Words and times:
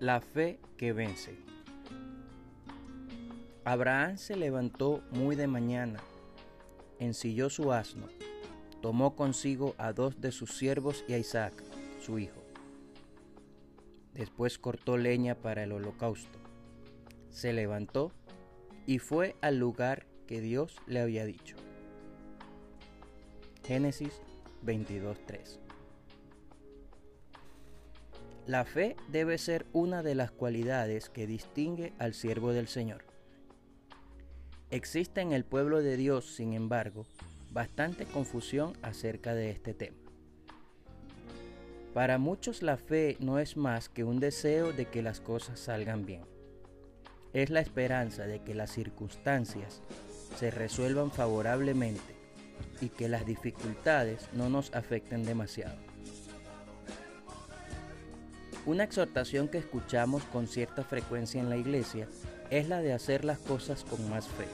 La 0.00 0.20
fe 0.20 0.60
que 0.76 0.92
vence. 0.92 1.36
Abraham 3.64 4.16
se 4.16 4.36
levantó 4.36 5.02
muy 5.10 5.34
de 5.34 5.48
mañana, 5.48 5.98
ensilló 7.00 7.50
su 7.50 7.72
asno, 7.72 8.06
tomó 8.80 9.16
consigo 9.16 9.74
a 9.76 9.92
dos 9.92 10.20
de 10.20 10.30
sus 10.30 10.56
siervos 10.56 11.04
y 11.08 11.14
a 11.14 11.18
Isaac, 11.18 11.52
su 12.00 12.20
hijo. 12.20 12.40
Después 14.14 14.60
cortó 14.60 14.96
leña 14.96 15.34
para 15.34 15.64
el 15.64 15.72
holocausto. 15.72 16.38
Se 17.30 17.52
levantó 17.52 18.12
y 18.86 19.00
fue 19.00 19.34
al 19.40 19.58
lugar 19.58 20.06
que 20.28 20.40
Dios 20.40 20.76
le 20.86 21.00
había 21.00 21.24
dicho. 21.24 21.56
Génesis 23.64 24.22
22.3 24.64 25.58
la 28.48 28.64
fe 28.64 28.96
debe 29.12 29.36
ser 29.36 29.66
una 29.74 30.02
de 30.02 30.14
las 30.14 30.30
cualidades 30.30 31.10
que 31.10 31.26
distingue 31.26 31.92
al 31.98 32.14
siervo 32.14 32.54
del 32.54 32.66
Señor. 32.66 33.04
Existe 34.70 35.20
en 35.20 35.32
el 35.32 35.44
pueblo 35.44 35.82
de 35.82 35.98
Dios, 35.98 36.34
sin 36.34 36.54
embargo, 36.54 37.04
bastante 37.52 38.06
confusión 38.06 38.72
acerca 38.80 39.34
de 39.34 39.50
este 39.50 39.74
tema. 39.74 39.98
Para 41.92 42.16
muchos 42.16 42.62
la 42.62 42.78
fe 42.78 43.18
no 43.20 43.38
es 43.38 43.58
más 43.58 43.90
que 43.90 44.02
un 44.02 44.18
deseo 44.18 44.72
de 44.72 44.86
que 44.86 45.02
las 45.02 45.20
cosas 45.20 45.60
salgan 45.60 46.06
bien. 46.06 46.22
Es 47.34 47.50
la 47.50 47.60
esperanza 47.60 48.26
de 48.26 48.40
que 48.40 48.54
las 48.54 48.70
circunstancias 48.70 49.82
se 50.38 50.50
resuelvan 50.50 51.10
favorablemente 51.10 52.16
y 52.80 52.88
que 52.88 53.10
las 53.10 53.26
dificultades 53.26 54.26
no 54.32 54.48
nos 54.48 54.74
afecten 54.74 55.26
demasiado. 55.26 55.87
Una 58.68 58.84
exhortación 58.84 59.48
que 59.48 59.56
escuchamos 59.56 60.24
con 60.24 60.46
cierta 60.46 60.84
frecuencia 60.84 61.40
en 61.40 61.48
la 61.48 61.56
iglesia 61.56 62.06
es 62.50 62.68
la 62.68 62.82
de 62.82 62.92
hacer 62.92 63.24
las 63.24 63.38
cosas 63.38 63.82
con 63.82 64.10
más 64.10 64.28
fe, 64.28 64.44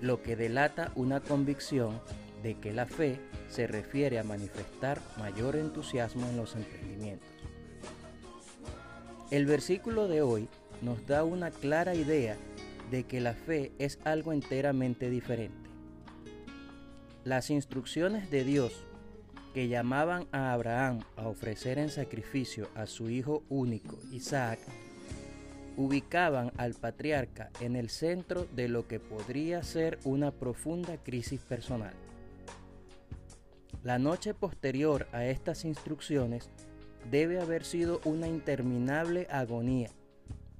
lo 0.00 0.22
que 0.22 0.36
delata 0.36 0.90
una 0.94 1.20
convicción 1.20 2.00
de 2.42 2.54
que 2.54 2.72
la 2.72 2.86
fe 2.86 3.20
se 3.50 3.66
refiere 3.66 4.18
a 4.18 4.24
manifestar 4.24 5.02
mayor 5.18 5.56
entusiasmo 5.56 6.26
en 6.30 6.38
los 6.38 6.56
emprendimientos. 6.56 7.28
El 9.30 9.44
versículo 9.44 10.08
de 10.08 10.22
hoy 10.22 10.48
nos 10.80 11.06
da 11.06 11.22
una 11.22 11.50
clara 11.50 11.94
idea 11.94 12.38
de 12.90 13.04
que 13.04 13.20
la 13.20 13.34
fe 13.34 13.70
es 13.78 13.98
algo 14.04 14.32
enteramente 14.32 15.10
diferente. 15.10 15.68
Las 17.24 17.50
instrucciones 17.50 18.30
de 18.30 18.44
Dios 18.44 18.86
que 19.54 19.68
llamaban 19.68 20.26
a 20.32 20.52
Abraham 20.52 21.00
a 21.16 21.26
ofrecer 21.26 21.78
en 21.78 21.88
sacrificio 21.88 22.68
a 22.74 22.86
su 22.86 23.10
hijo 23.10 23.42
único, 23.48 23.98
Isaac, 24.12 24.60
ubicaban 25.76 26.52
al 26.56 26.74
patriarca 26.74 27.50
en 27.60 27.74
el 27.74 27.88
centro 27.88 28.46
de 28.54 28.68
lo 28.68 28.86
que 28.86 29.00
podría 29.00 29.62
ser 29.62 29.98
una 30.04 30.30
profunda 30.30 30.98
crisis 30.98 31.40
personal. 31.40 31.94
La 33.82 33.98
noche 33.98 34.34
posterior 34.34 35.08
a 35.12 35.24
estas 35.24 35.64
instrucciones 35.64 36.50
debe 37.10 37.40
haber 37.40 37.64
sido 37.64 38.00
una 38.04 38.28
interminable 38.28 39.26
agonía, 39.30 39.90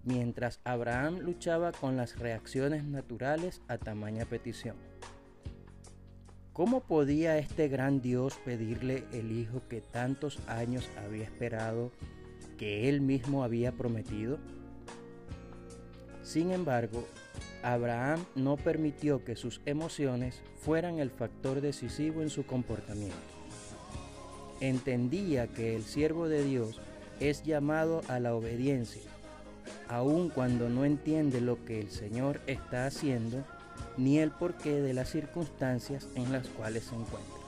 mientras 0.05 0.61
Abraham 0.65 1.19
luchaba 1.21 1.73
con 1.73 1.97
las 1.97 2.19
reacciones 2.19 2.85
naturales 2.85 3.61
a 3.69 3.77
tamaña 3.77 4.25
petición. 4.25 4.90
¿Cómo 6.53 6.81
podía 6.81 7.39
este 7.39 7.69
gran 7.69 8.03
Dios 8.03 8.35
pedirle 8.45 9.05
el 9.13 9.31
hijo 9.31 9.63
que 9.69 9.81
tantos 9.81 10.41
años 10.49 10.89
había 10.99 11.23
esperado, 11.23 11.93
que 12.59 12.89
él 12.89 13.01
mismo 13.01 13.45
había 13.45 13.71
prometido? 13.71 14.39
Sin 16.25 16.51
embargo, 16.51 17.07
Abraham 17.63 18.25
no 18.35 18.57
permitió 18.57 19.25
que 19.25 19.37
sus 19.37 19.61
emociones 19.65 20.43
fueran 20.61 20.99
el 20.99 21.11
factor 21.11 21.61
decisivo 21.61 22.21
en 22.21 22.31
su 22.31 22.45
comportamiento. 22.45 23.17
Entendía 24.61 25.47
que 25.47 25.77
el 25.77 25.85
siervo 25.85 26.29
de 26.29 26.43
Dios 26.43 26.81
es 27.21 27.45
llamado 27.45 28.03
a 28.09 28.19
la 28.19 28.35
obediencia, 28.35 29.03
aun 29.89 30.29
cuando 30.31 30.69
no 30.69 30.85
entiende 30.85 31.41
lo 31.41 31.65
que 31.65 31.81
el 31.81 31.91
Señor 31.91 32.41
está 32.49 32.87
haciendo 32.87 33.45
ni 33.97 34.19
el 34.19 34.31
porqué 34.31 34.81
de 34.81 34.95
las 34.95 35.11
circunstancias 35.11 36.09
en 36.15 36.33
las 36.33 36.49
cuales 36.49 36.85
se 36.85 36.95
encuentra. 36.95 37.41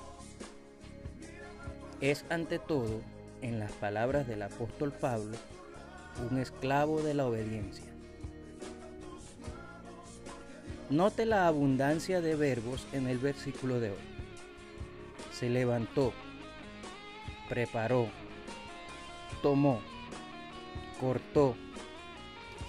Es 2.01 2.25
ante 2.31 2.59
todo, 2.59 3.01
en 3.43 3.59
las 3.59 3.73
palabras 3.73 4.27
del 4.27 4.43
apóstol 4.43 4.93
Pablo, 4.93 5.37
un 6.31 6.39
esclavo 6.39 7.03
de 7.03 7.15
la 7.15 7.27
obediencia. 7.27 7.87
Note 10.91 11.25
la 11.25 11.47
abundancia 11.47 12.21
de 12.21 12.37
verbos 12.37 12.87
en 12.93 13.09
el 13.09 13.19
versículo 13.19 13.81
de 13.81 13.91
hoy. 13.91 13.97
Se 15.33 15.49
levantó, 15.49 16.13
preparó, 17.49 18.09
tomó, 19.43 19.81
cortó, 21.01 21.57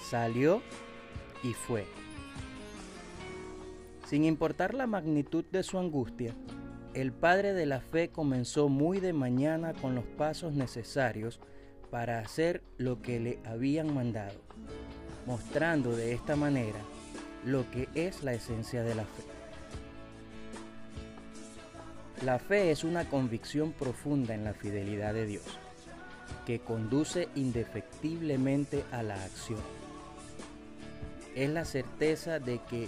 salió 0.10 0.62
y 1.44 1.54
fue. 1.54 2.03
Sin 4.06 4.26
importar 4.26 4.74
la 4.74 4.86
magnitud 4.86 5.46
de 5.52 5.64
su 5.64 5.80
angustia, 5.80 6.36
el 6.94 7.12
padre 7.12 7.54
de 7.54 7.66
la 7.66 7.80
fe 7.80 8.10
comenzó 8.10 8.70
muy 8.70 9.00
de 9.00 9.14
mañana 9.14 9.74
con 9.74 9.96
los 9.96 10.06
pasos 10.06 10.54
necesarios 10.54 11.40
para 11.90 12.20
hacer 12.20 12.62
lo 12.78 13.02
que 13.02 13.20
le 13.20 13.40
habían 13.46 13.94
mandado, 13.94 14.40
mostrando 15.26 15.96
de 15.96 16.14
esta 16.14 16.36
manera 16.36 16.80
lo 17.46 17.70
que 17.72 17.88
es 17.96 18.24
la 18.24 18.34
esencia 18.34 18.84
de 18.84 18.96
la 18.96 19.04
fe. 19.04 19.24
La 22.24 22.40
fe 22.40 22.72
es 22.72 22.84
una 22.84 23.10
convicción 23.10 23.72
profunda 23.72 24.34
en 24.34 24.44
la 24.44 24.54
fidelidad 24.54 25.14
de 25.14 25.26
Dios, 25.26 25.60
que 26.46 26.60
conduce 26.60 27.30
indefectiblemente 27.36 28.84
a 28.92 29.02
la 29.02 29.16
acción. 29.16 29.60
Es 31.36 31.50
la 31.50 31.66
certeza 31.66 32.40
de 32.40 32.60
que 32.70 32.88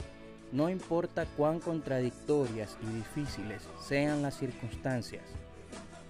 no 0.56 0.70
importa 0.70 1.26
cuán 1.36 1.60
contradictorias 1.60 2.78
y 2.82 2.96
difíciles 2.96 3.62
sean 3.86 4.22
las 4.22 4.38
circunstancias, 4.38 5.24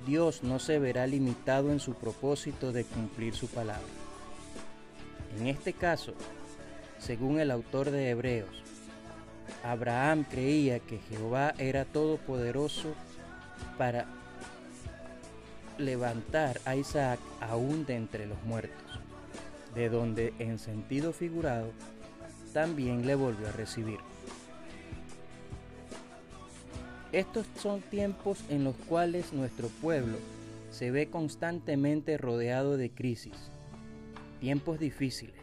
Dios 0.05 0.43
no 0.43 0.59
se 0.59 0.77
verá 0.77 1.07
limitado 1.07 1.71
en 1.71 1.79
su 1.79 1.95
propósito 1.95 2.71
de 2.71 2.83
cumplir 2.83 3.33
su 3.33 3.47
palabra. 3.47 3.81
En 5.39 5.47
este 5.47 5.73
caso, 5.73 6.13
según 6.99 7.39
el 7.39 7.49
autor 7.49 7.89
de 7.89 8.11
Hebreos, 8.11 8.63
Abraham 9.63 10.25
creía 10.29 10.79
que 10.79 10.99
Jehová 10.99 11.55
era 11.57 11.83
todopoderoso 11.83 12.93
para 13.79 14.05
levantar 15.79 16.61
a 16.65 16.75
Isaac 16.75 17.19
aún 17.41 17.87
de 17.87 17.95
entre 17.95 18.27
los 18.27 18.41
muertos, 18.43 18.99
de 19.73 19.89
donde 19.89 20.35
en 20.37 20.59
sentido 20.59 21.13
figurado 21.13 21.71
también 22.53 23.07
le 23.07 23.15
volvió 23.15 23.47
a 23.47 23.51
recibir. 23.51 23.99
Estos 27.15 27.47
son 27.55 27.79
tiempos 27.79 28.43
en 28.49 28.65
los 28.65 28.75
cuales 28.75 29.31
nuestro 29.31 29.69
pueblo 29.69 30.17
se 30.69 30.91
ve 30.91 31.09
constantemente 31.09 32.17
rodeado 32.17 32.75
de 32.75 32.89
crisis, 32.89 33.51
tiempos 34.41 34.79
difíciles. 34.79 35.39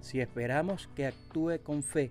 Si 0.00 0.18
esperamos 0.18 0.88
que 0.96 1.04
actúe 1.04 1.58
con 1.62 1.82
fe, 1.82 2.10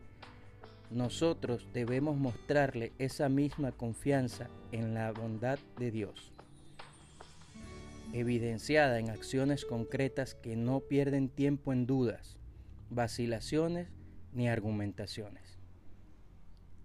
nosotros 0.91 1.65
debemos 1.73 2.17
mostrarle 2.17 2.93
esa 2.99 3.29
misma 3.29 3.71
confianza 3.71 4.47
en 4.71 4.93
la 4.93 5.11
bondad 5.11 5.57
de 5.79 5.89
Dios, 5.89 6.31
evidenciada 8.13 8.99
en 8.99 9.09
acciones 9.09 9.65
concretas 9.65 10.35
que 10.35 10.55
no 10.55 10.81
pierden 10.81 11.29
tiempo 11.29 11.73
en 11.73 11.87
dudas, 11.87 12.37
vacilaciones 12.91 13.87
ni 14.33 14.47
argumentaciones 14.49 15.58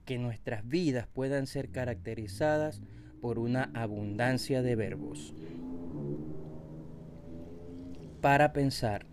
que 0.04 0.18
nuestras 0.18 0.66
vidas 0.68 1.06
puedan 1.12 1.46
ser 1.46 1.70
caracterizadas 1.70 2.82
por 3.20 3.38
una 3.38 3.70
abundancia 3.74 4.62
de 4.62 4.76
verbos. 4.76 5.34
Para 8.20 8.52
pensar, 8.52 9.06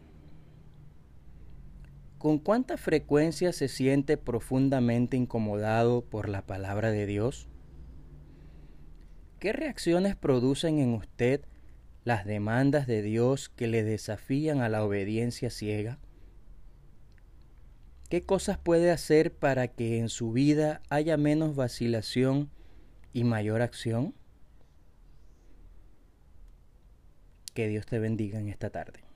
¿con 2.18 2.40
cuánta 2.40 2.78
frecuencia 2.78 3.52
se 3.54 3.68
siente 3.68 4.18
profundamente 4.18 5.18
incomodado 5.18 6.02
por 6.02 6.30
la 6.30 6.46
palabra 6.46 6.92
de 6.92 7.06
Dios? 7.06 7.48
¿Qué 9.40 9.54
reacciones 9.54 10.16
producen 10.16 10.80
en 10.80 10.94
usted 10.94 11.42
las 12.04 12.26
demandas 12.26 12.88
de 12.88 13.02
Dios 13.02 13.50
que 13.50 13.68
le 13.68 13.84
desafían 13.84 14.62
a 14.62 14.70
la 14.70 14.84
obediencia 14.84 15.50
ciega? 15.50 16.00
¿Qué 18.12 18.24
cosas 18.24 18.58
puede 18.58 18.92
hacer 18.92 19.32
para 19.32 19.70
que 19.70 19.98
en 19.98 20.10
su 20.10 20.34
vida 20.34 20.82
haya 20.90 21.16
menos 21.16 21.56
vacilación 21.56 22.50
y 23.14 23.24
mayor 23.24 23.62
acción? 23.62 24.14
Que 27.54 27.70
Dios 27.70 27.86
te 27.86 28.00
bendiga 28.00 28.38
en 28.38 28.50
esta 28.50 28.70
tarde. 28.70 29.11